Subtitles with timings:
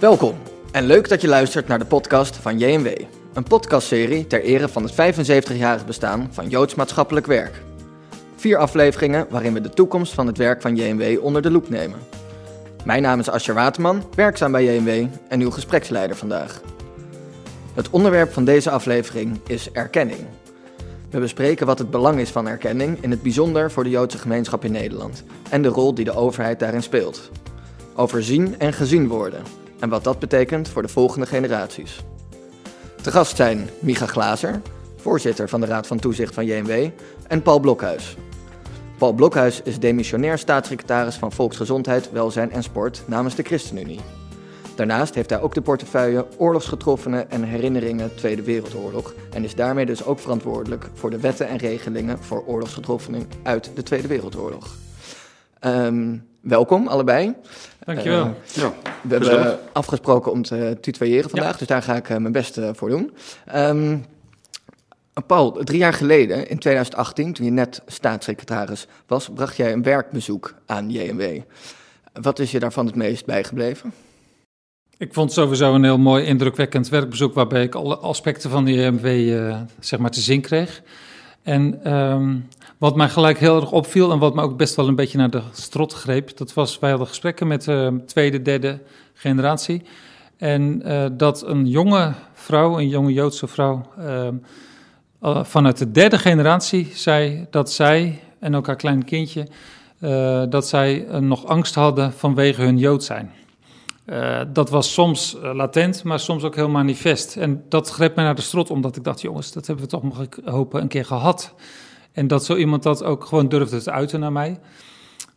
[0.00, 0.34] Welkom
[0.72, 2.86] en leuk dat je luistert naar de podcast van JMW.
[3.34, 7.62] Een podcastserie ter ere van het 75-jarig bestaan van Joods maatschappelijk werk.
[8.34, 11.98] Vier afleveringen waarin we de toekomst van het werk van JMW onder de loep nemen.
[12.84, 16.60] Mijn naam is Ascher Waterman, werkzaam bij JMW en uw gespreksleider vandaag.
[17.74, 20.26] Het onderwerp van deze aflevering is erkenning.
[21.10, 24.64] We bespreken wat het belang is van erkenning, in het bijzonder voor de Joodse gemeenschap
[24.64, 27.30] in Nederland, en de rol die de overheid daarin speelt.
[27.94, 29.42] Over zien en gezien worden,
[29.80, 32.04] en wat dat betekent voor de volgende generaties.
[33.02, 34.60] Te gast zijn Micha Glazer,
[34.96, 36.88] voorzitter van de Raad van Toezicht van JMW,
[37.28, 38.16] en Paul Blokhuis.
[38.98, 44.00] Paul Blokhuis is demissionair staatssecretaris van Volksgezondheid, Welzijn en Sport namens de ChristenUnie.
[44.74, 50.04] Daarnaast heeft hij ook de portefeuille Oorlogsgetroffenen en Herinneringen Tweede Wereldoorlog en is daarmee dus
[50.04, 54.85] ook verantwoordelijk voor de wetten en regelingen voor oorlogsgetroffenen uit de Tweede Wereldoorlog.
[55.60, 57.34] Um, welkom allebei.
[57.84, 58.26] Dankjewel.
[58.26, 61.58] Uh, ja, we hebben afgesproken om te tutoyeren vandaag, ja.
[61.58, 63.12] dus daar ga ik uh, mijn best uh, voor doen.
[63.54, 64.04] Um,
[65.26, 70.54] Paul, drie jaar geleden, in 2018, toen je net staatssecretaris was, bracht jij een werkbezoek
[70.66, 71.40] aan JMW.
[72.12, 73.92] Wat is je daarvan het meest bijgebleven?
[74.98, 78.72] Ik vond het sowieso een heel mooi, indrukwekkend werkbezoek, waarbij ik alle aspecten van de
[78.72, 80.82] JMW uh, zeg maar te zien kreeg.
[81.42, 84.94] En um, wat mij gelijk heel erg opviel en wat me ook best wel een
[84.94, 88.80] beetje naar de strot greep, dat was, wij hadden gesprekken met de uh, tweede, derde
[89.14, 89.82] generatie.
[90.36, 94.28] En uh, dat een jonge vrouw, een jonge Joodse vrouw, uh,
[95.42, 99.46] vanuit de derde generatie zei dat zij en ook haar klein kindje,
[100.00, 103.32] uh, dat zij nog angst hadden vanwege hun Jood zijn.
[104.52, 107.36] Dat was soms latent, maar soms ook heel manifest.
[107.36, 110.22] En dat greep mij naar de strot, omdat ik dacht, jongens, dat hebben we toch,
[110.22, 111.54] ik hopen, een keer gehad.
[112.16, 114.58] En dat zo iemand dat ook gewoon durfde te uiten naar mij.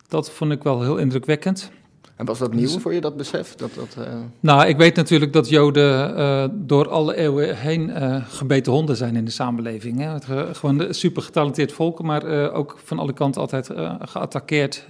[0.08, 1.70] Dat vond ik wel heel indrukwekkend.
[2.16, 3.54] En was dat nieuw voor je, dat besef?
[3.54, 4.14] Dat, dat, uh...
[4.40, 9.16] Nou, ik weet natuurlijk dat Joden uh, door alle eeuwen heen uh, gebeten honden zijn
[9.16, 9.98] in de samenleving.
[9.98, 10.08] Hè.
[10.08, 10.24] Het,
[10.56, 14.86] gewoon een super getalenteerd volk, maar ook van alle kanten altijd geattaqueerd.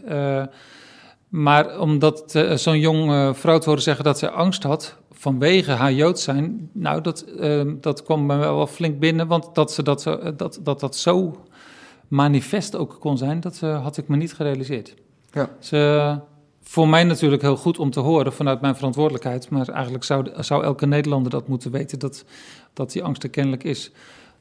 [1.29, 6.21] maar omdat zo'n jong vrouw te horen zeggen dat zij angst had vanwege haar Jood
[6.21, 7.25] zijn, nou, dat,
[7.81, 10.03] dat kwam mij wel flink binnen, want dat ze dat,
[10.37, 11.45] dat, dat, dat zo
[12.11, 14.95] manifest ook kon zijn, dat had ik me niet gerealiseerd.
[15.33, 15.51] Ja.
[15.59, 16.19] Ze
[16.63, 19.51] voor mij natuurlijk heel goed om te horen vanuit mijn verantwoordelijkheid.
[19.51, 22.25] Maar eigenlijk zou, zou elke Nederlander dat moeten weten, dat,
[22.73, 23.91] dat die angst er kennelijk is.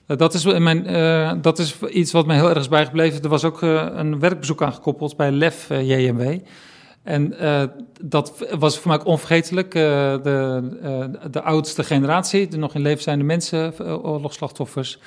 [0.07, 3.23] Uh, dat, is mijn, uh, dat is iets wat mij heel erg is bijgebleven.
[3.23, 6.39] Er was ook uh, een werkbezoek aangekoppeld bij LEF JMW.
[7.03, 7.33] En
[8.01, 9.71] dat was voor mij ook onvergetelijk.
[9.71, 14.99] de, de oudste generatie, de nog in leven zijnde mensen, oorlogsslachtoffers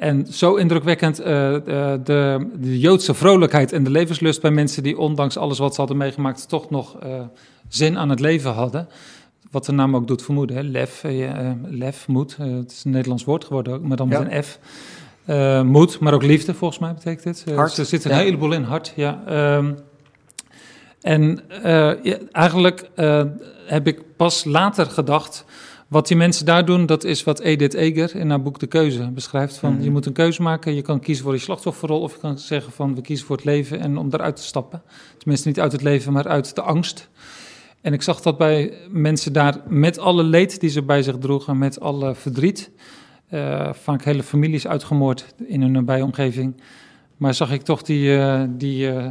[0.00, 5.36] en zo indrukwekkend uh, de, de, Joodse vrolijkheid en de levenslust bij mensen die ondanks
[5.36, 7.20] alles wat ze hadden meegemaakt toch nog uh,
[7.68, 8.88] zin aan het leven hadden.
[9.50, 10.62] Wat de naam ook doet vermoeden, hè?
[10.62, 12.36] lef, uh, lef, moed.
[12.36, 14.36] het is een Nederlands woord geworden, maar dan met ja.
[14.36, 14.58] een F.
[15.66, 17.54] moed, maar ook liefde volgens mij betekent het.
[17.54, 17.76] hart.
[17.76, 18.16] er zit een ja.
[18.16, 19.22] heleboel in, hart, ja.
[19.56, 19.78] Um,
[21.00, 21.40] en
[22.02, 22.90] ja, eigenlijk
[23.66, 25.44] heb ik pas later gedacht
[25.90, 29.10] wat die mensen daar doen, dat is wat Edith Eger in haar boek De Keuze
[29.10, 29.56] beschrijft.
[29.56, 29.80] Van, mm.
[29.82, 32.00] Je moet een keuze maken, je kan kiezen voor die slachtofferrol...
[32.00, 34.82] of je kan zeggen van we kiezen voor het leven en om eruit te stappen.
[35.18, 37.08] Tenminste niet uit het leven, maar uit de angst.
[37.80, 41.58] En ik zag dat bij mensen daar met alle leed die ze bij zich droegen...
[41.58, 42.70] met alle verdriet,
[43.30, 46.60] uh, vaak hele families uitgemoord in hun nabije omgeving...
[47.16, 49.06] Maar zag ik toch die, uh, die uh,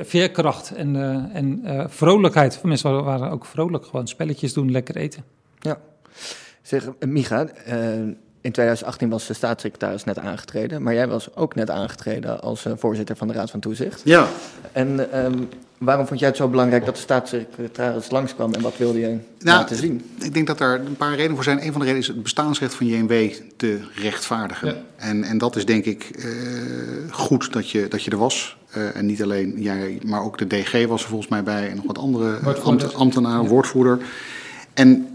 [0.00, 0.96] veerkracht en,
[1.32, 2.62] en vrolijkheid.
[2.62, 5.24] Mensen waren ook vrolijk, gewoon spelletjes doen, lekker eten.
[5.58, 5.78] Ja,
[6.62, 11.70] Zeg, Micha, uh, in 2018 was de staatssecretaris net aangetreden, maar jij was ook net
[11.70, 14.00] aangetreden als uh, voorzitter van de Raad van Toezicht.
[14.04, 14.28] Ja.
[14.72, 15.48] En um,
[15.78, 19.58] waarom vond jij het zo belangrijk dat de staatssecretaris langskwam en wat wilde je nou,
[19.58, 20.10] laten zien?
[20.20, 21.56] Ik denk dat er een paar redenen voor zijn.
[21.56, 24.68] Een van de redenen is het bestaansrecht van JMW te rechtvaardigen.
[24.68, 24.74] Ja.
[24.96, 26.24] En, en dat is denk ik uh,
[27.10, 28.56] goed dat je, dat je er was.
[28.76, 31.76] Uh, en niet alleen jij, maar ook de DG was er volgens mij bij en
[31.76, 33.48] nog wat andere ambt, ambtenaren, ja.
[33.48, 33.98] woordvoerder.
[34.74, 35.13] En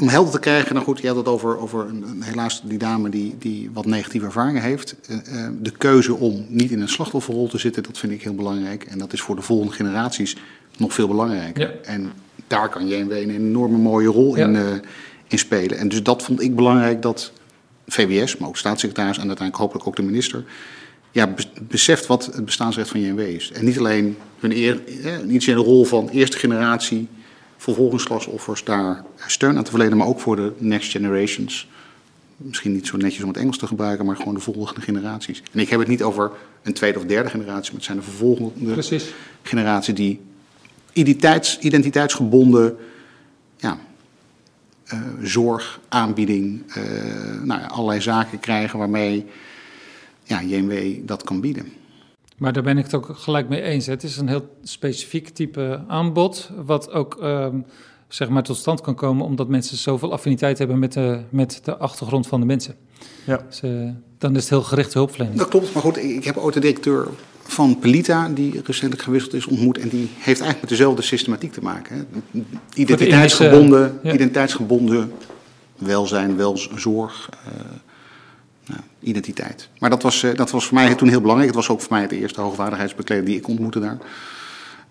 [0.00, 3.08] om helder te krijgen, nou goed, je had het over, over een, helaas die dame
[3.08, 4.94] die, die wat negatieve ervaringen heeft.
[5.10, 8.34] Uh, uh, de keuze om niet in een slachtofferrol te zitten, dat vind ik heel
[8.34, 8.84] belangrijk.
[8.84, 10.36] En dat is voor de volgende generaties
[10.76, 11.62] nog veel belangrijker.
[11.62, 11.90] Ja.
[11.90, 12.12] En
[12.46, 14.44] daar kan JMW een enorme mooie rol ja.
[14.44, 14.62] in, uh,
[15.28, 15.78] in spelen.
[15.78, 17.32] En dus dat vond ik belangrijk dat
[17.86, 20.44] VWS, maar ook staatssecretaris en uiteindelijk hopelijk ook de minister,
[21.10, 23.52] ja, beseft wat het bestaansrecht van JMW is.
[23.52, 24.80] En niet alleen hun eer,
[25.24, 27.08] niet in de rol van eerste generatie
[27.58, 31.68] vervolgingsslachtoffers daar steun aan te verlenen, maar ook voor de next generations.
[32.36, 35.42] Misschien niet zo netjes om het Engels te gebruiken, maar gewoon de volgende generaties.
[35.52, 36.30] En ik heb het niet over
[36.62, 39.14] een tweede of derde generatie, maar het zijn de vervolgende Precies.
[39.42, 40.20] generatie die
[40.92, 42.76] identiteits, identiteitsgebonden
[43.56, 43.78] ja,
[44.92, 46.84] uh, zorg, aanbieding, uh,
[47.42, 49.26] nou ja, allerlei zaken krijgen waarmee
[50.22, 51.72] ja, JMW dat kan bieden.
[52.38, 53.86] Maar daar ben ik het ook gelijk mee eens.
[53.86, 57.64] Het is een heel specifiek type aanbod, wat ook um,
[58.08, 61.76] zeg maar tot stand kan komen omdat mensen zoveel affiniteit hebben met de, met de
[61.76, 62.74] achtergrond van de mensen.
[63.24, 63.44] Ja.
[63.48, 65.38] Dus, uh, dan is het heel gerichte hulpverlening.
[65.38, 67.08] Dat klopt, maar goed, ik heb ooit de directeur
[67.42, 69.78] van Pelita, die recentelijk gewisseld is, ontmoet.
[69.78, 71.96] En die heeft eigenlijk met dezelfde systematiek te maken.
[71.96, 72.40] Hè.
[72.74, 74.12] Identiteitsgebonden, ja.
[74.12, 75.12] identiteitsgebonden
[75.76, 77.66] welzijn, welzorg, uh, nou,
[79.08, 79.68] identiteit.
[79.78, 81.54] Maar dat was, uh, dat was voor mij toen heel belangrijk.
[81.54, 83.98] Het was ook voor mij de eerste hoogwaardigheidsbekleder die ik ontmoette daar.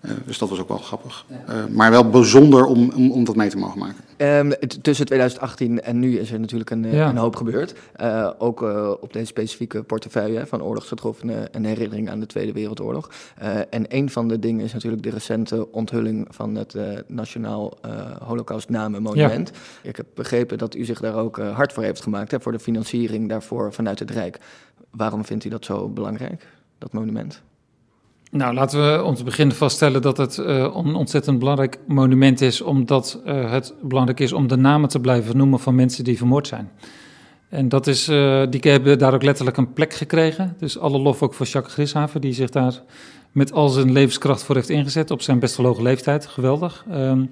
[0.00, 1.24] Uh, dus dat was ook wel grappig.
[1.30, 4.04] Uh, maar wel bijzonder om, om, om, dat mee te mogen maken.
[4.16, 4.52] Um,
[4.82, 7.08] tussen 2018 en nu is er natuurlijk een, ja.
[7.08, 7.74] een hoop gebeurd.
[8.00, 8.60] Uh, ook
[9.00, 13.10] op deze specifieke portefeuille van oorlogsgetroffenen en herinnering aan de Tweede Wereldoorlog.
[13.70, 16.74] en een van de dingen is natuurlijk de recente onthulling van het
[17.06, 17.78] Nationaal
[18.24, 19.50] Holocaustnamenmonument.
[19.82, 19.88] Ja.
[19.88, 22.58] Ik heb begrepen dat u zich daar ook hard voor heeft gemaakt, hè, voor de
[22.58, 24.38] financiering daarvoor vanuit het Rijk.
[24.90, 26.46] Waarom vindt u dat zo belangrijk,
[26.78, 27.42] dat monument?
[28.30, 32.60] Nou, laten we om te beginnen vaststellen dat het uh, een ontzettend belangrijk monument is,
[32.60, 36.46] omdat uh, het belangrijk is om de namen te blijven noemen van mensen die vermoord
[36.46, 36.70] zijn.
[37.48, 40.54] En dat is, uh, die hebben daar ook letterlijk een plek gekregen.
[40.58, 42.82] Dus alle lof ook voor Jacques Grishaven, die zich daar
[43.32, 46.26] met al zijn levenskracht voor heeft ingezet op zijn best hoge leeftijd.
[46.26, 46.84] Geweldig.
[46.92, 47.30] Um,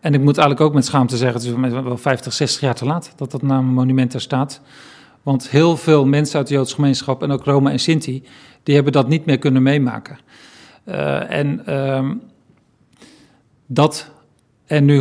[0.00, 2.84] en ik moet eigenlijk ook met schaamte zeggen, het is wel 50, 60 jaar te
[2.84, 4.60] laat dat dat monument er staat.
[5.22, 8.24] Want heel veel mensen uit de Joodse gemeenschap en ook Roma en Sinti,
[8.66, 10.18] die hebben dat niet meer kunnen meemaken.
[10.88, 12.22] Uh, en um,
[13.66, 14.10] dat
[14.66, 15.00] er nu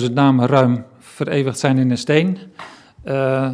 [0.00, 2.38] 102.000 namen ruim vereeuwigd zijn in een steen.
[3.04, 3.48] Uh,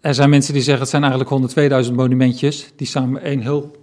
[0.00, 3.76] er zijn mensen die zeggen het zijn eigenlijk 102.000 monumentjes die samen één heel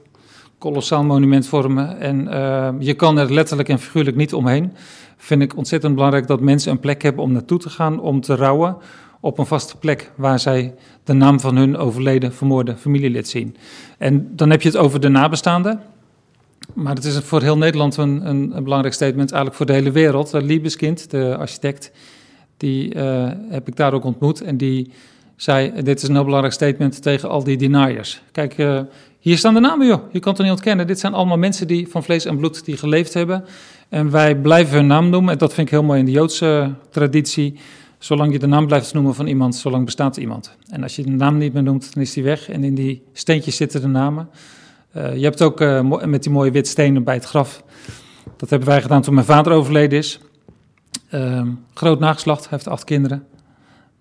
[0.57, 1.99] kolossaal monument vormen.
[1.99, 4.73] En uh, je kan er letterlijk en figuurlijk niet omheen.
[5.17, 8.35] Vind ik ontzettend belangrijk dat mensen een plek hebben om naartoe te gaan, om te
[8.35, 8.77] rouwen
[9.23, 10.73] op een vaste plek waar zij
[11.03, 13.55] de naam van hun overleden, vermoorde familielid zien.
[13.97, 15.81] En dan heb je het over de nabestaanden.
[16.73, 19.91] Maar het is voor heel Nederland een, een, een belangrijk statement, eigenlijk voor de hele
[19.91, 20.31] wereld.
[20.33, 21.91] Liebeskind, de architect,
[22.57, 24.41] die uh, heb ik daar ook ontmoet.
[24.41, 24.91] En die
[25.35, 28.21] zei, dit is een heel belangrijk statement tegen al die deniers.
[28.31, 28.79] Kijk, uh,
[29.19, 30.01] hier staan de namen, joh.
[30.11, 30.87] Je kan het niet ontkennen.
[30.87, 33.45] Dit zijn allemaal mensen die van vlees en bloed die geleefd hebben.
[33.89, 35.33] En wij blijven hun naam noemen.
[35.33, 37.59] En dat vind ik heel mooi in de Joodse traditie.
[38.03, 40.55] Zolang je de naam blijft noemen van iemand, zolang bestaat iemand.
[40.69, 42.49] En als je de naam niet meer noemt, dan is die weg.
[42.49, 44.29] En in die steentjes zitten de namen.
[44.95, 47.63] Uh, je hebt ook uh, met die mooie wit stenen bij het graf.
[48.37, 50.19] Dat hebben wij gedaan toen mijn vader overleden is.
[51.11, 53.25] Uh, groot nageslacht, hij heeft acht kinderen.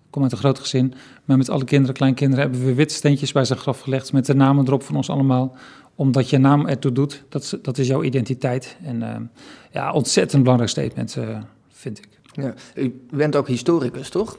[0.09, 0.93] Kom uit een groot gezin.
[1.25, 4.13] Maar met alle kinderen, kleinkinderen, hebben we witte steentjes bij zijn graf gelegd.
[4.13, 5.55] Met de namen erop van ons allemaal.
[5.95, 7.23] Omdat je naam ertoe doet.
[7.29, 8.77] Dat, dat is jouw identiteit.
[8.83, 9.29] En
[9.71, 11.37] ja, ontzettend belangrijk statement, eh,
[11.69, 12.22] vind ik.
[12.33, 12.53] Ja.
[12.75, 14.37] U bent ook historicus, toch?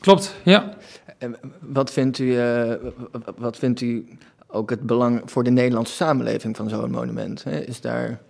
[0.00, 0.74] Klopt, ja.
[1.18, 2.72] En wat vindt u, uh,
[3.36, 4.06] wat vindt u
[4.46, 7.46] ook het belang voor de Nederlandse samenleving van zo'n monument?
[7.46, 8.20] Is, daar,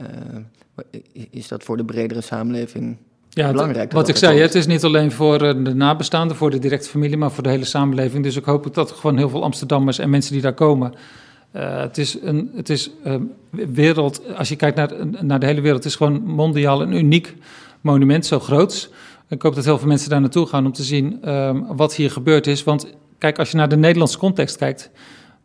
[0.00, 0.98] uh,
[1.30, 2.96] is dat voor de bredere samenleving
[3.28, 3.92] ja, belangrijk?
[3.92, 7.16] Wat ik zei, het is niet alleen voor eh, de nabestaanden, voor de directe familie,
[7.16, 8.24] maar voor de hele samenleving.
[8.24, 10.94] Dus ik hoop dat gewoon heel veel Amsterdammers en mensen die daar komen.
[11.56, 13.14] Uh, het is een het is, uh,
[13.50, 14.90] wereld, als je kijkt naar,
[15.20, 17.34] naar de hele wereld, het is gewoon mondiaal een uniek
[17.80, 18.90] monument zo groot.
[19.28, 22.10] Ik hoop dat heel veel mensen daar naartoe gaan om te zien um, wat hier
[22.10, 22.64] gebeurd is.
[22.64, 22.86] Want
[23.18, 24.90] kijk, als je naar de Nederlandse context kijkt.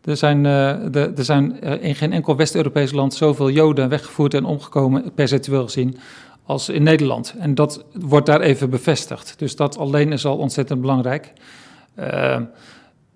[0.04, 4.46] Er zijn, de, er zijn uh, in geen enkel West-Europees land zoveel Joden weggevoerd en
[4.46, 5.98] omgekomen, percentueel gezien,
[6.46, 7.36] als in Nederland.
[7.40, 9.34] En dat wordt daar even bevestigd.
[9.38, 11.34] Dus dat alleen is al ontzettend belangrijk.
[12.00, 12.40] Uh,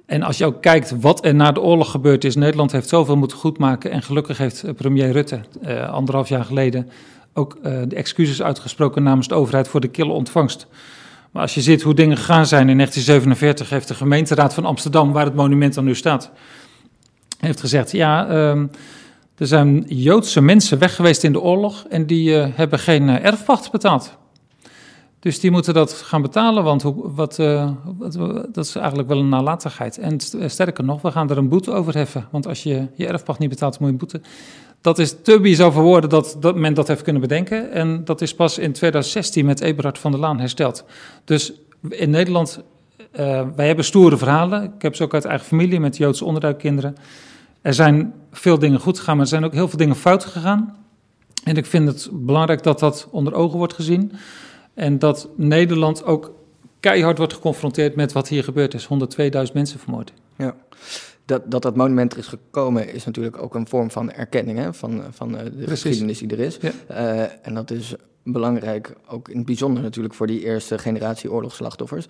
[0.05, 3.17] en als je ook kijkt wat er na de oorlog gebeurd is, Nederland heeft zoveel
[3.17, 3.91] moeten goedmaken.
[3.91, 5.39] En gelukkig heeft premier Rutte
[5.89, 6.89] anderhalf jaar geleden
[7.37, 10.67] ook uh, de excuses uitgesproken namens de overheid voor de kille ontvangst.
[11.31, 15.11] Maar als je ziet hoe dingen gegaan zijn in 1947, heeft de gemeenteraad van Amsterdam,
[15.11, 16.31] waar het monument dan nu staat,
[17.39, 18.71] heeft gezegd: ja, um,
[19.37, 23.25] er zijn Joodse mensen weg geweest in de oorlog en die uh, hebben geen uh,
[23.25, 24.17] erfpacht betaald.
[25.19, 27.35] Dus die moeten dat gaan betalen, want hoe, wat,
[28.51, 29.97] dat is eigenlijk wel een nalatigheid.
[29.97, 32.27] En sterker nog, we gaan er een boete over heffen.
[32.31, 34.21] Want als je je erfpacht niet betaalt, moet je boete
[34.81, 37.71] dat is te bizar voor woorden dat, dat men dat heeft kunnen bedenken.
[37.71, 40.85] En dat is pas in 2016 met Eberhard van der Laan hersteld.
[41.23, 41.53] Dus
[41.89, 42.63] in Nederland,
[43.19, 44.63] uh, wij hebben stoere verhalen.
[44.63, 46.95] Ik heb ze ook uit eigen familie met Joodse onderduikkinderen.
[47.61, 50.77] Er zijn veel dingen goed gegaan, maar er zijn ook heel veel dingen fout gegaan.
[51.43, 54.11] En ik vind het belangrijk dat dat onder ogen wordt gezien.
[54.73, 56.31] En dat Nederland ook
[56.79, 58.87] keihard wordt geconfronteerd met wat hier gebeurd is.
[58.87, 60.13] 102.000 mensen vermoord.
[60.37, 60.55] Ja
[61.27, 64.73] dat, dat dat monument er is gekomen, is natuurlijk ook een vorm van erkenning hè,
[64.73, 66.57] van, van uh, de geschiedenis die er is.
[66.61, 66.71] Ja.
[66.91, 72.05] Uh, en dat is belangrijk, ook in het bijzonder natuurlijk voor die eerste generatie oorlogsslachtoffers.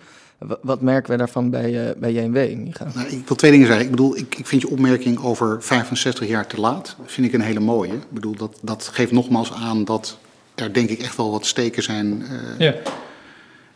[0.62, 2.86] wat merken we daarvan bij, uh, bij JNW, Micha?
[2.94, 3.84] Nou, ik wil twee dingen zeggen.
[3.84, 7.40] Ik bedoel, ik, ik vind je opmerking over 65 jaar te laat, vind ik een
[7.40, 7.92] hele mooie.
[7.92, 10.18] Ik bedoel, dat, dat geeft nogmaals aan dat
[10.54, 12.22] er denk ik echt wel wat steken zijn...
[12.22, 12.74] Uh, ja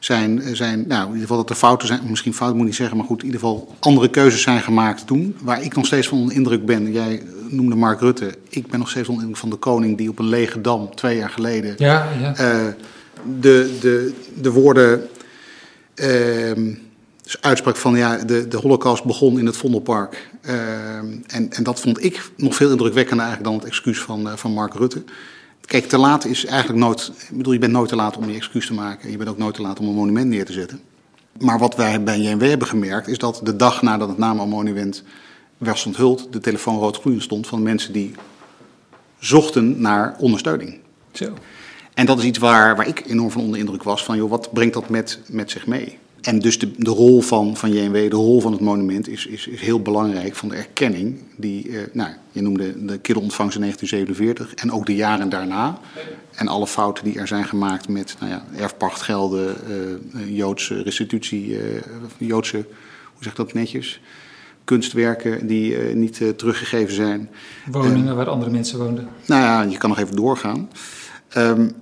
[0.05, 2.75] zijn, zijn nou, in ieder geval dat er fouten zijn, misschien fout moet ik niet
[2.75, 5.37] zeggen, maar goed, in ieder geval andere keuzes zijn gemaakt toen.
[5.43, 8.91] Waar ik nog steeds van onder indruk ben, jij noemde Mark Rutte, ik ben nog
[8.91, 12.09] steeds onder indruk van de koning die op een lege dam twee jaar geleden ja,
[12.21, 12.31] ja.
[12.41, 12.73] Uh,
[13.41, 15.09] de, de, de woorden,
[15.95, 16.75] uh,
[17.23, 20.31] dus uitspraak van ja, de, de holocaust begon in het Vondelpark.
[20.47, 20.53] Uh,
[21.27, 24.53] en, en dat vond ik nog veel indrukwekkender eigenlijk dan het excuus van, uh, van
[24.53, 25.03] Mark Rutte.
[25.73, 27.13] Kijk, te laat is eigenlijk nooit.
[27.31, 29.11] Ik bedoel, je bent nooit te laat om je excuus te maken.
[29.11, 30.81] Je bent ook nooit te laat om een monument neer te zetten.
[31.39, 35.03] Maar wat wij bij JNW hebben gemerkt, is dat de dag nadat het monument
[35.59, 38.15] werd onthuld, de telefoon rood-groen stond van mensen die
[39.19, 40.79] zochten naar ondersteuning.
[41.13, 41.33] Zo.
[41.95, 44.53] En dat is iets waar, waar ik enorm van onder indruk was: van joh, wat
[44.53, 45.99] brengt dat met, met zich mee?
[46.23, 49.47] En dus de, de rol van, van JNW, de rol van het monument, is, is,
[49.47, 51.19] is heel belangrijk van de erkenning.
[51.37, 55.79] Die, uh, nou, je noemde de kinderontvangst in 1947 en ook de jaren daarna.
[56.35, 59.57] En alle fouten die er zijn gemaakt met nou ja, erfpachtgelden,
[60.15, 61.59] uh, Joodse restitutie,
[62.19, 62.67] Joodse,
[63.13, 64.01] hoe zeg dat netjes?
[64.65, 67.31] Kunstwerken die niet teruggegeven zijn.
[67.71, 69.09] Woningen waar andere mensen woonden.
[69.27, 70.69] Nou ja, je kan nog even doorgaan.
[71.37, 71.73] Um,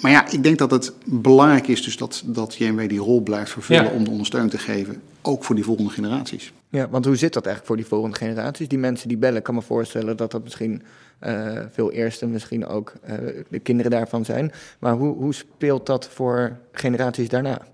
[0.00, 3.50] maar ja, ik denk dat het belangrijk is dus dat, dat JMW die rol blijft
[3.50, 6.52] vervullen om de ondersteuning te geven, ook voor die volgende generaties.
[6.70, 8.68] Ja, want hoe zit dat eigenlijk voor die volgende generaties?
[8.68, 10.82] Die mensen die bellen, kan me voorstellen dat dat misschien
[11.26, 13.14] uh, veel eerste, misschien ook uh,
[13.48, 14.52] de kinderen daarvan zijn.
[14.78, 17.66] Maar hoe, hoe speelt dat voor generaties daarna?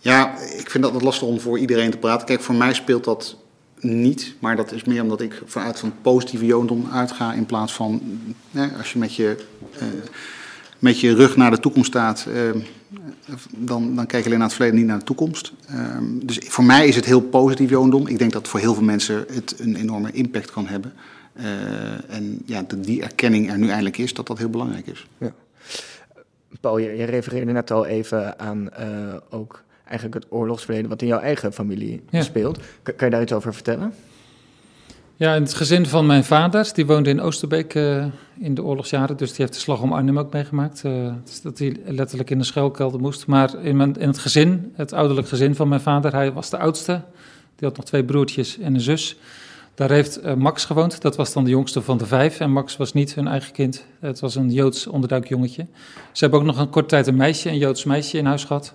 [0.00, 2.26] Ja, ik vind dat het lastig om voor iedereen te praten.
[2.26, 3.36] Kijk, voor mij speelt dat
[3.80, 8.02] niet, maar dat is meer omdat ik vanuit van positieve jodendom uitga in plaats van
[8.78, 9.44] als je met je
[9.76, 9.82] uh,
[10.78, 12.62] met je rug naar de toekomst staat, uh,
[13.56, 15.52] dan, dan kijk je alleen naar het verleden, niet naar de toekomst.
[15.70, 18.06] Uh, dus voor mij is het heel positief jodendom.
[18.06, 20.92] Ik denk dat voor heel veel mensen het een enorme impact kan hebben.
[21.36, 21.44] Uh,
[22.08, 25.06] en ja, dat die erkenning er nu eindelijk is, dat dat heel belangrijk is.
[25.18, 25.32] Ja.
[26.60, 28.68] Paul, je, je refereerde net al even aan
[29.30, 32.58] ook eigenlijk het oorlogsverleden wat in jouw eigen familie speelt.
[32.82, 33.92] Kan, kan je daar iets over vertellen?
[35.18, 38.04] Ja, in het gezin van mijn vader, die woonde in Oosterbeek uh,
[38.38, 40.82] in de oorlogsjaren, dus die heeft de slag om Arnhem ook meegemaakt.
[40.84, 43.26] Uh, dus dat hij letterlijk in de schuilkelder moest.
[43.26, 46.58] Maar in, mijn, in het gezin, het ouderlijk gezin van mijn vader, hij was de
[46.58, 46.92] oudste.
[47.56, 49.16] Die had nog twee broertjes en een zus.
[49.74, 52.40] Daar heeft uh, Max gewoond, dat was dan de jongste van de vijf.
[52.40, 55.66] En Max was niet hun eigen kind, het was een Joods onderduikjongetje.
[56.12, 58.74] Ze hebben ook nog een korte tijd een meisje, een Joods meisje in huis gehad.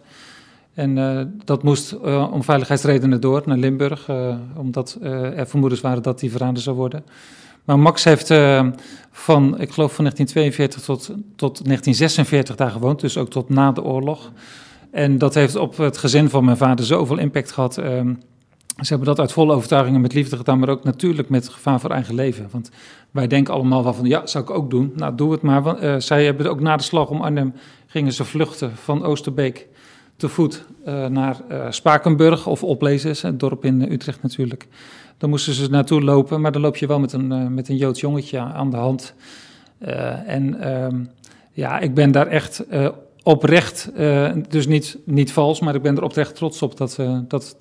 [0.73, 6.03] En uh, dat moest uh, om veiligheidsredenen door naar Limburg, uh, omdat er vermoedens waren
[6.03, 7.03] dat die verraden zou worden.
[7.63, 8.27] Maar Max heeft
[9.11, 11.01] van, ik geloof van 1942 tot,
[11.35, 14.31] tot 1946 daar gewoond, dus ook tot na de oorlog.
[14.91, 17.77] En dat heeft op het gezin van mijn vader zoveel impact gehad.
[17.77, 18.13] Ehm,
[18.81, 21.79] ze hebben dat uit volle overtuiging en met liefde gedaan, maar ook natuurlijk met gevaar
[21.79, 22.47] voor eigen leven.
[22.51, 22.69] Want
[23.11, 24.93] wij denken allemaal wel van, ja, zou ik ook doen.
[24.95, 25.61] Nou, doe het maar.
[25.61, 27.53] Want, zij hebben ook na de slag om Arnhem,
[27.87, 29.67] gingen ze vluchten van Oosterbeek
[30.23, 34.67] te voet uh, naar uh, Spakenburg of Oplezes, het dorp in Utrecht natuurlijk.
[35.17, 37.77] Dan moesten ze naartoe lopen, maar dan loop je wel met een, uh, met een
[37.77, 39.13] Joods jongetje aan de hand.
[40.25, 41.03] en ehm,
[41.51, 42.63] ja, ik ben daar echt
[43.23, 43.91] oprecht,
[44.49, 47.57] dus niet, niet vals, maar ik ben er oprecht trots op dat, dat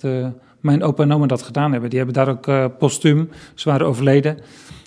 [0.61, 1.91] mijn opa en oma dat gedaan hebben.
[1.91, 4.39] Die hebben daar ook postuum, ze waren overleden,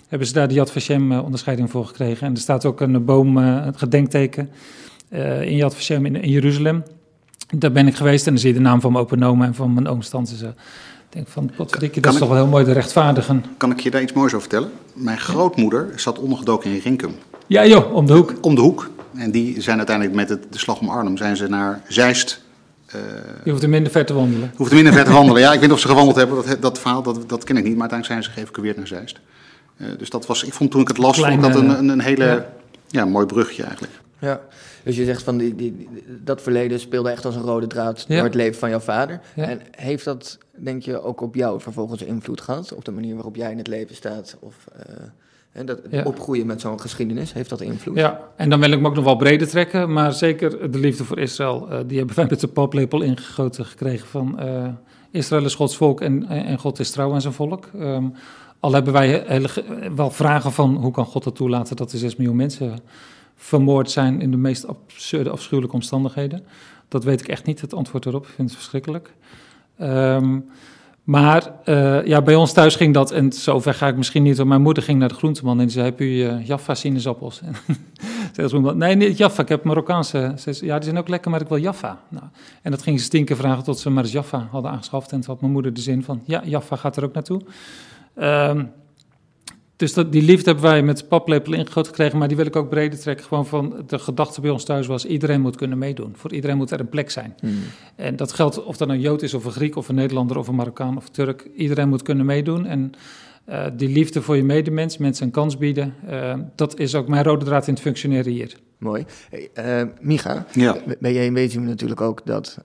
[0.08, 2.26] hebben ze daar de Yad Vashem onderscheiding voor gekregen.
[2.26, 4.50] En er staat ook een boom, een gedenkteken
[5.40, 6.82] in Yad Vashem in, in Jeruzalem.
[7.50, 9.74] Daar ben ik geweest en dan zie je de naam van mijn opa en van
[9.74, 10.34] mijn oom tante.
[10.44, 10.52] Ik
[11.08, 13.44] denk van, potverdikkie, dat is toch wel heel mooi te rechtvaardigen.
[13.56, 14.70] Kan ik je daar iets moois over vertellen?
[14.92, 17.14] Mijn grootmoeder zat ondergedoken in Rinkum.
[17.46, 18.34] Ja joh, om de hoek.
[18.40, 18.90] Om de hoek.
[19.16, 22.44] En die zijn uiteindelijk met het, de slag om Arnhem zijn ze naar Zeist.
[22.94, 23.00] Uh,
[23.44, 24.52] je hoeft er minder ver te wandelen.
[24.56, 25.40] Hoeft er minder ver te wandelen.
[25.42, 26.44] Ja, ik weet niet of ze gewandeld hebben.
[26.44, 27.76] Dat, dat verhaal dat, dat ken ik niet.
[27.76, 29.20] Maar uiteindelijk zijn ze geëvacueerd naar Zeist.
[29.76, 31.88] Uh, dus dat was, ik vond toen ik het las, Kleine, vond dat een, een,
[31.88, 32.46] een hele ja.
[32.86, 33.04] ja.
[33.04, 33.92] mooi brugje eigenlijk.
[34.18, 34.40] Ja,
[34.86, 35.88] dus je zegt van die, die,
[36.24, 39.20] dat verleden speelde echt als een rode draad door het leven van jouw vader.
[39.34, 42.74] En heeft dat, denk je, ook op jou vervolgens invloed gehad?
[42.74, 44.36] Op de manier waarop jij in het leven staat?
[44.40, 44.54] Of
[45.52, 47.96] uh, dat opgroeien met zo'n geschiedenis, heeft dat invloed?
[47.96, 49.92] Ja, en dan wil ik me ook nog wel breder trekken.
[49.92, 54.06] Maar zeker de liefde voor Israël, uh, die hebben wij met de paplepel ingegoten gekregen
[54.06, 54.36] van...
[54.40, 54.68] Uh,
[55.10, 57.70] Israël is Gods volk en, en God is trouw aan zijn volk.
[57.80, 58.14] Um,
[58.60, 59.48] al hebben wij hele,
[59.94, 62.78] wel vragen van hoe kan God dat toelaten dat er 6 miljoen mensen
[63.36, 66.46] vermoord zijn in de meest absurde, afschuwelijke omstandigheden.
[66.88, 68.22] Dat weet ik echt niet, het antwoord erop.
[68.26, 69.14] Ik vind het verschrikkelijk.
[69.80, 70.44] Um,
[71.06, 74.48] maar uh, ja, bij ons thuis ging dat, en zover ga ik misschien niet, want
[74.48, 77.40] mijn moeder ging naar de groenteman en zei, heb u uh, Jaffa sinaasappels?
[78.74, 80.32] nee, niet Jaffa, ik heb Marokkaanse.
[80.36, 82.00] Ze ja, die zijn ook lekker, maar ik wil Jaffa.
[82.08, 82.24] Nou,
[82.62, 85.12] en dat ging ze tien keer vragen tot ze maar eens Jaffa hadden aangeschaft.
[85.12, 87.40] En toen had mijn moeder de zin van, ja, Jaffa gaat er ook naartoe.
[88.16, 88.72] Um,
[89.76, 92.68] dus dat, die liefde hebben wij met paplepel ingegoten gekregen, maar die wil ik ook
[92.68, 93.24] breder trekken.
[93.26, 96.12] Gewoon van de gedachte bij ons thuis was: iedereen moet kunnen meedoen.
[96.16, 97.34] Voor iedereen moet er een plek zijn.
[97.40, 97.58] Hmm.
[97.96, 100.48] En dat geldt of dat een Jood is, of een Griek, of een Nederlander, of
[100.48, 101.48] een Marokkaan of een Turk.
[101.56, 102.66] Iedereen moet kunnen meedoen.
[102.66, 102.92] En
[103.48, 107.24] uh, die liefde voor je medemens, mensen een kans bieden, uh, dat is ook mijn
[107.24, 108.56] rode draad in het functioneren hier.
[108.78, 109.04] Mooi.
[109.30, 110.76] Hey, uh, Micha, ja.
[110.98, 112.58] bij JMW zien we natuurlijk ook dat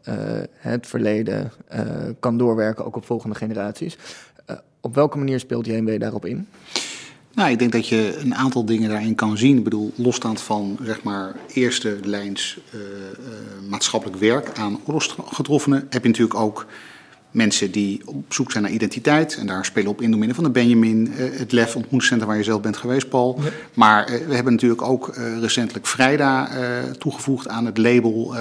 [0.54, 1.52] het verleden
[2.20, 3.98] kan doorwerken, ook op volgende generaties.
[4.82, 6.48] op welke manier speelt JMW daarop in?
[7.34, 9.58] Nou, ik denk dat je een aantal dingen daarin kan zien.
[9.58, 16.02] Ik bedoel, losstaand van zeg maar eerste lijns uh, uh, maatschappelijk werk aan oorlogsgetroffenen, heb
[16.02, 16.66] je natuurlijk ook
[17.32, 19.38] mensen die op zoek zijn naar identiteit.
[19.38, 22.38] En daar spelen op in door middel van de Benjamin, uh, het LEF ontmoetingscentrum waar
[22.38, 23.40] je zelf bent geweest, Paul.
[23.44, 23.50] Ja.
[23.74, 26.50] Maar we hebben natuurlijk ook recentelijk Vrijda
[26.98, 28.36] toegevoegd aan het label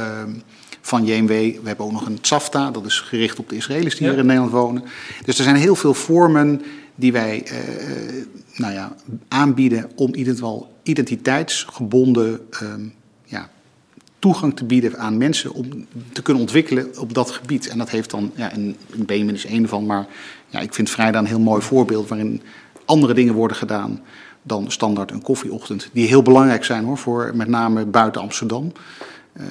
[0.90, 1.28] van JMW.
[1.28, 4.10] We hebben ook nog een Tsafta, dat is gericht op de Israëli's die ja.
[4.10, 4.82] hier in Nederland wonen.
[5.24, 6.62] Dus er zijn heel veel vormen
[6.94, 8.24] die wij uh,
[8.56, 8.94] nou ja,
[9.28, 12.94] aanbieden om in ieder geval identiteitsgebonden um,
[13.24, 13.50] ja,
[14.18, 17.68] toegang te bieden aan mensen om te kunnen ontwikkelen op dat gebied.
[17.68, 20.06] En dat heeft dan, ja, en Benjamin is één van, maar
[20.48, 22.42] ja, ik vind Vrijdag een heel mooi voorbeeld waarin
[22.84, 24.00] andere dingen worden gedaan
[24.42, 25.88] dan standaard een koffieochtend.
[25.92, 28.72] Die heel belangrijk zijn hoor, voor met name buiten Amsterdam.
[29.36, 29.44] Uh,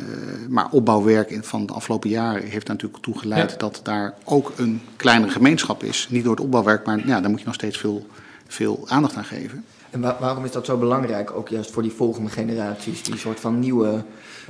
[0.50, 3.58] maar opbouwwerk van de afgelopen jaren heeft natuurlijk toegeleid ja.
[3.58, 6.08] dat daar ook een kleinere gemeenschap is.
[6.10, 8.08] Niet door het opbouwwerk, maar ja, daar moet je nog steeds veel,
[8.48, 9.66] veel aandacht aan geven.
[9.90, 13.04] En wa waarom is dat zo belangrijk, ook juist voor die volgende generaties?
[13.04, 14.04] Die soort van nieuwe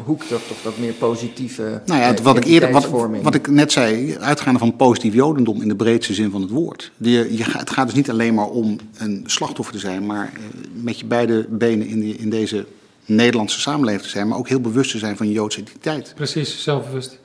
[0.05, 1.81] hoek, dat, toch dat meer positieve.
[1.85, 2.89] Nou ja, wat ik, eerder, wat,
[3.21, 6.91] wat, ik net zei, uitgaande van positief jodendom in de breedste zin van het woord.
[6.97, 10.83] Die, je, het gaat dus niet alleen maar om een slachtoffer te zijn, maar uh,
[10.83, 12.65] met je beide benen in, die, in deze
[13.09, 16.13] Nederlandse samenleving te zijn, maar ook heel bewust te zijn van je Joodse identiteit.
[16.15, 17.19] Precies, zelfbewust.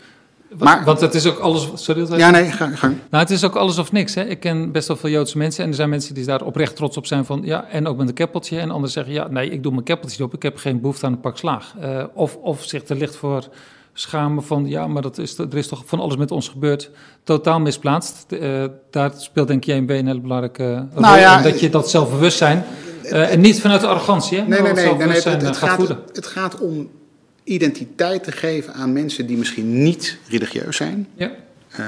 [0.58, 1.68] Maar, want het is ook alles.
[1.74, 2.86] Sorry, ja, nee, ga, ga.
[2.86, 4.14] Nou, het is ook alles of niks.
[4.14, 4.24] Hè.
[4.24, 5.64] Ik ken best wel veel Joodse mensen.
[5.64, 7.24] En er zijn mensen die daar oprecht trots op zijn.
[7.24, 8.58] Van ja, en ook met een keppeltje.
[8.58, 10.34] En anderen zeggen ja, nee, ik doe mijn keppeltje op.
[10.34, 11.74] Ik heb geen behoefte aan een pak slaag.
[11.82, 13.48] Uh, of, of zich er licht voor
[13.92, 16.90] schamen van ja, maar dat is, er is toch van alles met ons gebeurd.
[17.24, 18.26] Totaal misplaatst.
[18.28, 21.00] Uh, daar speelt denk ik JMB een hele belangrijke rol.
[21.00, 22.64] Nou ja, dat je dat zelfbewustzijn.
[23.04, 24.46] Uh, en niet vanuit de arrogantie, hè?
[24.46, 24.94] Nee, nee, nee.
[24.94, 26.90] nee, nee het, het, gaat, het, het gaat om
[27.44, 31.08] identiteit te geven aan mensen die misschien niet religieus zijn.
[31.14, 31.30] Ja.
[31.80, 31.86] Uh,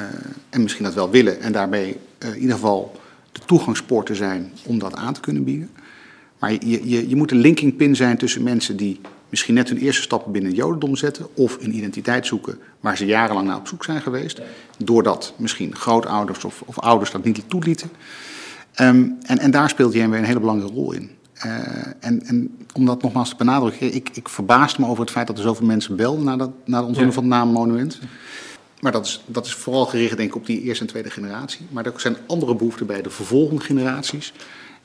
[0.51, 3.01] en misschien dat wel willen en daarmee uh, in ieder geval
[3.33, 5.71] de toegangspoorten zijn om dat aan te kunnen bieden.
[6.39, 9.79] Maar je, je, je moet een linking pin zijn tussen mensen die misschien net hun
[9.79, 13.69] eerste stappen binnen het Jodendom zetten of een identiteit zoeken waar ze jarenlang naar op
[13.69, 14.41] zoek zijn geweest,
[14.79, 17.91] doordat misschien grootouders of, of ouders dat niet toelieten.
[18.81, 21.11] Um, en, en daar speelt JMW een hele belangrijke rol in.
[21.47, 21.53] Uh,
[22.01, 25.37] en, en, om dat nogmaals te benadrukken, ik, ik verbaasde me over het feit dat
[25.37, 27.21] er zoveel mensen belden naar, dat, naar de onthulling ja.
[27.21, 27.99] van het naammonument.
[28.81, 31.67] Maar dat is, dat is vooral gericht denk ik op die eerste en tweede generatie.
[31.71, 34.33] Maar er zijn andere behoeften bij de vervolgende generaties.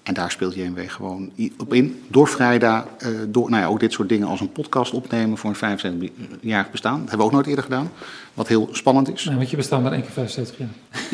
[0.04, 2.04] En daar speelt JMW gewoon op in.
[2.08, 5.56] Door vrijdag, uh, door nou ja, ook dit soort dingen als een podcast opnemen voor
[5.60, 7.00] een 75-jarig bestaan.
[7.00, 7.92] Dat hebben we ook nooit eerder gedaan.
[8.34, 9.26] Wat heel spannend is.
[9.26, 10.70] Nee, want je bestaat maar één keer 75 jaar.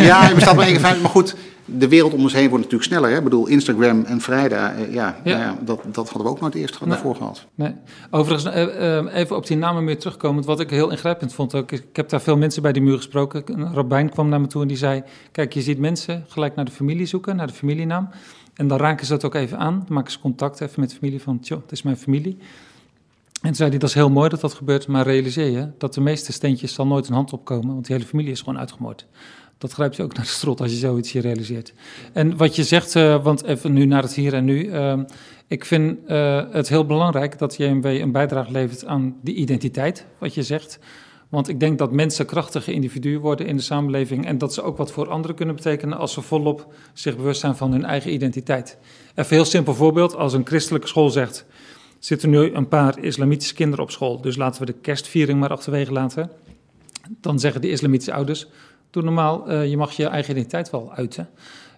[0.08, 1.02] Ja, je bestaat maar één keer 75.
[1.02, 3.10] Maar goed, de wereld om ons heen wordt natuurlijk sneller.
[3.10, 3.18] Hè?
[3.18, 5.38] Ik bedoel, Instagram en vrijdag, uh, ja, ja.
[5.38, 6.90] Nou ja, dat, dat hadden we ook nooit eerst nee.
[6.90, 7.46] daarvoor gehad.
[7.56, 7.74] Nee.
[8.12, 10.46] Overigens, uh, even op die namen meer terugkomend.
[10.46, 13.44] Wat ik heel ingrijpend vond, ook, ik heb daar veel mensen bij die muur gesproken.
[13.46, 15.04] Een rabbijn kwam naar me toe en die zei...
[15.32, 18.10] Kijk, je ziet mensen gelijk naar de familie zoeken, naar de familienaam.
[18.58, 19.86] En dan raken ze dat ook even aan.
[19.88, 22.38] Maken ze contact even met de familie van, tjoh, het is mijn familie.
[23.42, 25.94] En toen zei hij, dat is heel mooi dat dat gebeurt, maar realiseer je dat
[25.94, 29.06] de meeste steentjes zal nooit een hand opkomen, want die hele familie is gewoon uitgemoord.
[29.58, 31.74] Dat grijpt je ook naar de strot als je zoiets hier realiseert.
[32.14, 34.66] En wat je zegt, uh, want even nu naar het hier en nu.
[34.66, 35.00] Uh,
[35.48, 40.34] ik vind uh, het heel belangrijk dat JMW een bijdrage levert aan die identiteit, wat
[40.34, 40.80] je zegt.
[41.30, 44.78] Want ik denk dat mensen krachtige individuen worden in de samenleving en dat ze ook
[44.78, 48.78] wat voor anderen kunnen betekenen als ze volop zich bewust zijn van hun eigen identiteit.
[49.10, 51.46] Even een heel simpel voorbeeld, als een christelijke school zegt,
[52.00, 55.92] zitten nu een paar islamitische kinderen op school, dus laten we de kerstviering maar achterwege
[55.92, 56.30] laten.
[57.22, 58.48] Dan zeggen de islamitische ouders,
[58.90, 61.30] doe normaal, uh, je mag je eigen identiteit wel uiten.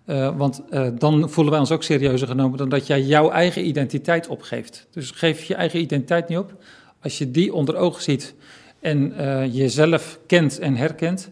[0.05, 3.67] Uh, want uh, dan voelen wij ons ook serieuzer genomen dan dat jij jouw eigen
[3.67, 4.87] identiteit opgeeft.
[4.91, 6.53] Dus geef je eigen identiteit niet op.
[7.01, 8.35] Als je die onder ogen ziet
[8.79, 11.29] en uh, jezelf kent en herkent,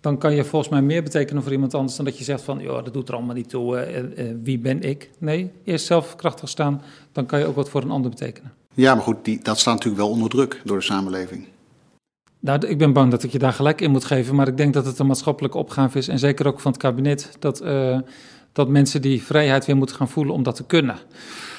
[0.00, 2.58] dan kan je volgens mij meer betekenen voor iemand anders dan dat je zegt van,
[2.58, 5.10] joh, dat doet er allemaal niet toe, uh, uh, wie ben ik?
[5.18, 6.82] Nee, eerst zelf krachtig staan,
[7.12, 8.52] dan kan je ook wat voor een ander betekenen.
[8.74, 11.46] Ja, maar goed, die, dat staat natuurlijk wel onder druk door de samenleving.
[12.40, 14.74] Nou, ik ben bang dat ik je daar gelijk in moet geven, maar ik denk
[14.74, 17.64] dat het een maatschappelijke opgave is, en zeker ook van het kabinet, dat,
[18.52, 20.96] dat mensen die vrijheid weer moeten gaan voelen om dat te kunnen.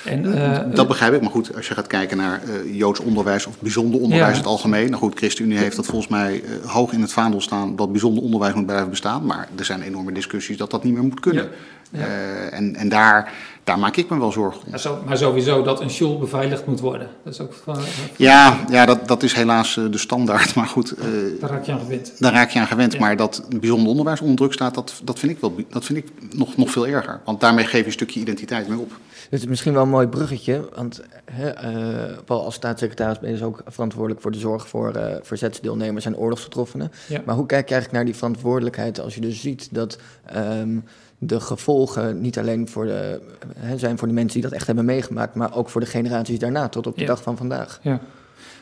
[0.05, 3.45] En, uh, dat begrijp ik, maar goed, als je gaat kijken naar uh, Joods onderwijs
[3.45, 4.89] of bijzonder onderwijs in het algemeen.
[4.89, 8.23] Nou goed, ChristenUnie heeft dat volgens mij uh, hoog in het vaandel staan dat bijzonder
[8.23, 9.25] onderwijs moet blijven bestaan.
[9.25, 11.43] Maar er zijn enorme discussies dat dat niet meer moet kunnen.
[11.43, 11.49] Ja.
[11.91, 12.05] Ja.
[12.49, 13.33] en, en daar,
[13.63, 14.77] daar maak ik me wel zorgen om.
[14.77, 17.07] Zo, maar sowieso dat een school beveiligd moet worden.
[17.23, 17.77] Dat is ook van,
[18.15, 20.55] ja, ja dat, dat is helaas de standaard.
[20.59, 20.95] Maar goed,
[21.39, 22.13] daar raak je aan gewend.
[22.19, 22.99] Daar raak je aan gewend.
[22.99, 26.35] Maar dat bijzonder onderwijs onder druk staat, dat, dat vind ik, wel, dat vind ik
[26.35, 27.21] nog, nog veel erger.
[27.25, 28.91] Want daarmee geef je een stukje identiteit mee op.
[29.29, 33.45] Dus misschien wel een mooi bruggetje, want hè, uh, Paul als staatssecretaris ben je dus
[33.45, 36.91] ook verantwoordelijk voor de zorg voor uh, verzetsdeelnemers en oorlogsgetroffenen.
[37.07, 37.21] Ja.
[37.25, 39.99] Maar hoe kijk je eigenlijk naar die verantwoordelijkheid als je dus ziet dat
[40.35, 40.83] um,
[41.17, 43.21] de gevolgen niet alleen voor de,
[43.57, 46.39] hè, zijn voor de mensen die dat echt hebben meegemaakt, maar ook voor de generaties
[46.39, 47.07] daarna tot op de ja.
[47.07, 47.79] dag van vandaag?
[47.81, 47.99] Ja.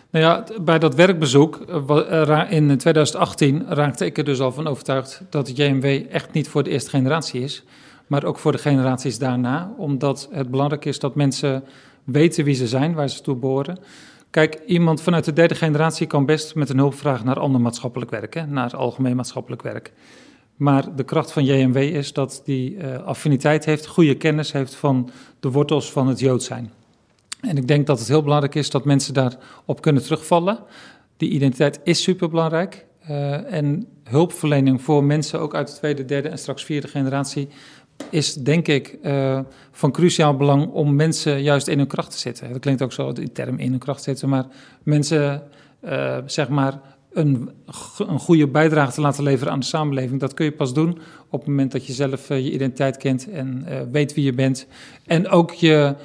[0.09, 1.59] Nou ja, bij dat werkbezoek
[2.49, 6.63] in 2018 raakte ik er dus al van overtuigd dat het JMW echt niet voor
[6.63, 7.63] de eerste generatie is
[8.07, 9.73] maar ook voor de generaties daarna.
[9.77, 11.63] Omdat het belangrijk is dat mensen
[12.03, 13.79] weten wie ze zijn, waar ze toe behoren.
[14.29, 18.33] Kijk, iemand vanuit de derde generatie kan best met een hulpvraag naar ander maatschappelijk werk,
[18.33, 19.93] hè, naar algemeen maatschappelijk werk.
[20.55, 25.09] Maar de kracht van JMW is dat die uh, affiniteit heeft, goede kennis heeft van
[25.39, 26.71] de wortels van het Jood zijn.
[27.41, 30.59] En ik denk dat het heel belangrijk is dat mensen daarop kunnen terugvallen.
[31.17, 32.85] Die identiteit is superbelangrijk.
[33.09, 37.47] Uh, en hulpverlening voor mensen ook uit de tweede, derde en straks vierde generatie
[38.09, 39.39] is denk ik uh,
[39.71, 42.51] van cruciaal belang om mensen juist in hun kracht te zetten.
[42.51, 44.45] Dat klinkt ook zo, die term in hun kracht zetten, maar
[44.83, 45.43] mensen
[45.85, 46.79] uh, zeg maar
[47.13, 47.49] een,
[47.97, 50.19] een goede bijdrage te laten leveren aan de samenleving.
[50.19, 53.29] Dat kun je pas doen op het moment dat je zelf uh, je identiteit kent
[53.29, 54.67] en weet wie je bent.
[55.05, 55.95] En ook je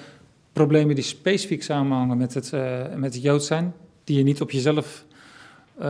[0.52, 2.52] problemen die specifiek samenhangen met het,
[2.96, 3.74] met het Jood zijn,
[4.04, 5.04] die je niet op jezelf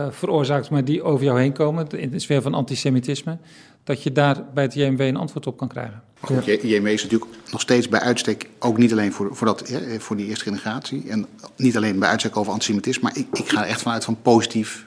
[0.09, 3.37] veroorzaakt, maar die over jou heen komen, in de sfeer van antisemitisme
[3.83, 6.01] dat je daar bij het JMW een antwoord op kan krijgen.
[6.19, 10.15] Goed, JMW is natuurlijk nog steeds bij uitstek, ook niet alleen voor, voor, dat, voor
[10.15, 13.69] die eerste generatie, en niet alleen bij uitstek over antisemitisme, maar ik, ik ga er
[13.69, 14.85] echt vanuit van positief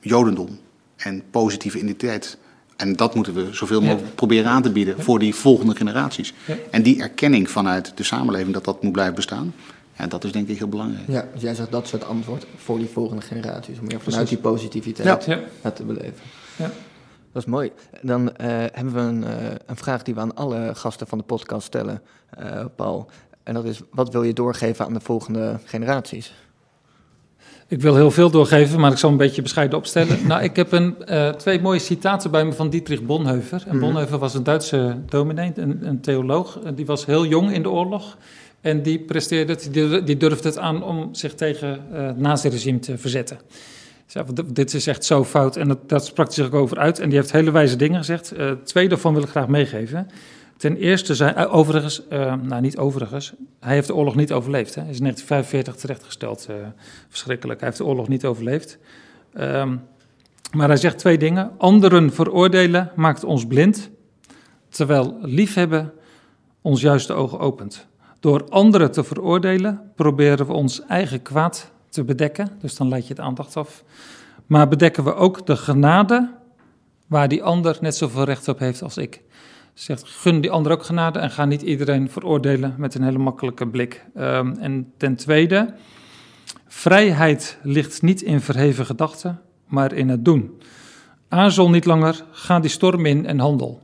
[0.00, 0.58] jodendom
[0.96, 2.38] en positieve identiteit.
[2.76, 4.12] En dat moeten we zoveel mogelijk ja.
[4.14, 6.34] proberen aan te bieden voor die volgende generaties.
[6.46, 6.54] Ja.
[6.70, 9.54] En die erkenning vanuit de samenleving dat dat moet blijven bestaan,
[9.98, 11.08] ja, dat is denk ik heel belangrijk.
[11.08, 14.38] Ja, dus jij zegt dat soort antwoord voor die volgende generaties, om meer vanuit die
[14.38, 15.70] positiviteit ja.
[15.70, 16.22] te beleven.
[16.56, 16.70] Ja.
[17.34, 17.72] Dat is mooi.
[18.02, 18.32] Dan uh,
[18.72, 19.28] hebben we een, uh,
[19.66, 22.02] een, vraag die we aan alle gasten van de podcast stellen,
[22.40, 23.10] uh, Paul.
[23.42, 26.34] En dat is, wat wil je doorgeven aan de volgende generaties?
[27.68, 30.26] Ik wil heel veel doorgeven, maar ik zal een beetje bescheiden opstellen.
[30.26, 30.96] nou, ik heb een,
[31.36, 33.60] twee mooie citaten bij me van Dietrich Bonhoeffer.
[33.60, 33.92] En mm -hmm.
[33.92, 36.58] Bonhoeffer was een Duitse dominee, een, een theoloog.
[36.74, 38.16] Die was heel jong in de oorlog.
[38.64, 39.56] En die presteerde,
[40.04, 43.38] die durfde het aan om zich tegen het nazi-regime te verzetten.
[44.46, 45.56] Dit is echt zo fout.
[45.56, 46.98] En dat, dat sprak hij zich ook over uit.
[46.98, 48.38] En die heeft hele wijze dingen gezegd.
[48.38, 50.08] Uh, twee daarvan wil ik graag meegeven.
[50.56, 52.02] Ten eerste, zei, uh, overigens,
[52.42, 54.74] nou niet overigens, hij heeft de oorlog niet overleefd.
[54.74, 54.80] Hè.
[54.80, 56.48] Hij is in 1945 terechtgesteld.
[57.08, 57.60] verschrikkelijk.
[57.60, 58.78] Hij heeft de oorlog niet overleefd.
[59.40, 59.82] Um,
[60.52, 61.52] maar hij zegt twee dingen.
[61.58, 63.90] Anderen veroordelen maakt ons blind,
[64.68, 65.92] terwijl liefhebben
[66.62, 67.86] ons juist de ogen opent.
[68.24, 72.50] Door anderen te veroordelen proberen we ons eigen kwaad te bedekken.
[72.60, 73.84] Dus dan leid je het aandacht af.
[74.46, 76.34] Maar bedekken we ook de genade
[77.06, 79.22] waar die ander net zoveel recht op heeft als ik.
[79.74, 83.68] Zegt, gun die ander ook genade en ga niet iedereen veroordelen met een hele makkelijke
[83.68, 84.04] blik.
[84.16, 85.74] Um, en ten tweede,
[86.66, 90.60] vrijheid ligt niet in verheven gedachten, maar in het doen.
[91.28, 93.83] Aarzel niet langer, ga die storm in en handel.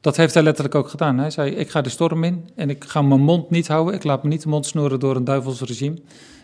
[0.00, 1.18] Dat heeft hij letterlijk ook gedaan.
[1.18, 3.94] Hij zei, ik ga de storm in en ik ga mijn mond niet houden.
[3.94, 5.96] Ik laat me niet de mond snoeren door een duivels regime.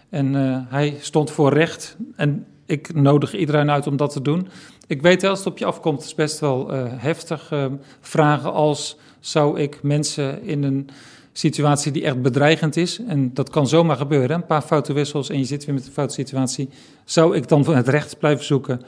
[0.09, 1.97] En uh, hij stond voor recht.
[2.17, 4.49] En ik nodig iedereen uit om dat te doen.
[4.87, 7.53] Ik weet als het op je afkomt, is best wel uh, heftig.
[7.53, 7.67] Uh,
[8.01, 10.89] vragen als: zou ik mensen in een
[11.33, 15.39] situatie die echt bedreigend is, en dat kan zomaar gebeuren, een paar foute wissels en
[15.39, 16.69] je zit weer met een foute situatie,
[17.05, 18.81] zou ik dan het recht blijven zoeken?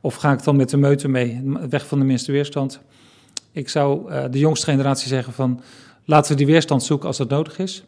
[0.00, 2.80] Of ga ik dan met de meute mee, weg van de minste weerstand?
[3.54, 5.60] Ik zou de jongste generatie zeggen van
[6.04, 7.84] laten we die weerstand zoeken als dat nodig is.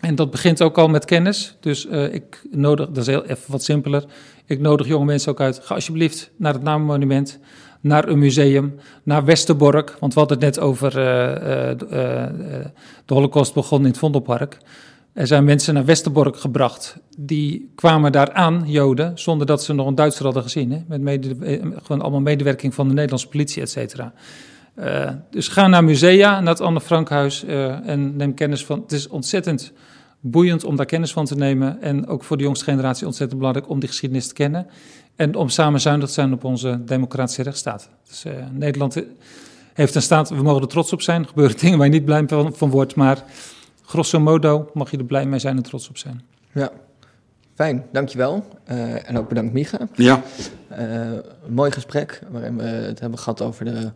[0.00, 1.56] En dat begint ook al met kennis.
[1.60, 4.04] Dus uh, ik nodig, dat is heel even wat simpeler.
[4.46, 5.60] Ik nodig jonge mensen ook uit.
[5.62, 7.38] Ga alsjeblieft naar het Namenmonument,
[7.80, 9.96] naar een museum, naar Westerbork.
[10.00, 11.78] Want we hadden het net over uh,
[13.04, 14.58] de Holocaust begon in het Vondelpark.
[15.12, 16.96] Er zijn mensen naar Westerbork gebracht.
[17.18, 20.72] Die kwamen daar aan, Joden, zonder dat ze nog een Duitser hadden gezien.
[20.72, 20.82] Hè?
[20.86, 21.36] Met mede,
[21.82, 24.12] gewoon allemaal medewerking van de Nederlandse politie, et cetera.
[24.78, 28.80] Uh, dus ga naar musea, naar het Anne Frankhuis uh, en neem kennis van.
[28.80, 29.72] Het is ontzettend
[30.20, 31.82] boeiend om daar kennis van te nemen.
[31.82, 34.66] En ook voor de jongste generatie ontzettend belangrijk om die geschiedenis te kennen.
[35.16, 37.88] En om samen zuinig te zijn op onze democratische rechtsstaat.
[38.08, 39.02] Dus uh, Nederland
[39.72, 41.22] heeft een staat, we mogen er trots op zijn.
[41.22, 43.24] Er gebeuren dingen waar je niet blij van, van wordt, maar
[43.82, 46.22] grosso modo mag je er blij mee zijn en trots op zijn.
[46.52, 46.70] Ja,
[47.54, 48.44] fijn, dankjewel.
[48.70, 49.88] Uh, en ook bedankt Micha.
[49.94, 50.22] Ja.
[50.78, 53.92] Uh, mooi gesprek waarin we het hebben gehad over de,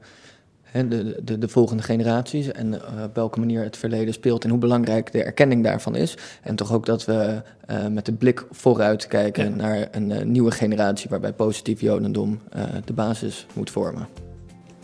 [0.73, 4.59] de, de, de volgende generaties en uh, op welke manier het verleden speelt en hoe
[4.59, 6.15] belangrijk de erkenning daarvan is.
[6.43, 7.43] En toch ook dat we
[7.91, 9.55] met de blik vooruit kijken ja.
[9.55, 12.41] naar een nieuwe generatie waarbij positief jodendom
[12.85, 14.09] de basis moet vormen.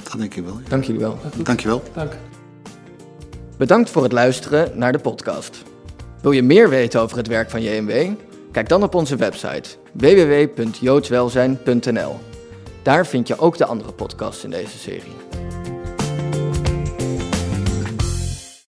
[0.02, 0.58] Dat denk ik wel.
[0.62, 0.68] Ja.
[0.68, 1.18] Dank jullie wel.
[1.42, 1.82] Dank je wel.
[1.94, 2.12] Dank.
[3.56, 5.62] Bedankt voor het luisteren naar de podcast.
[6.22, 8.10] Wil je meer weten over het werk van JMW?
[8.52, 12.14] Kijk dan op onze website www.joodswelzijn.nl.
[12.82, 15.21] Daar vind je ook de andere podcasts in deze serie.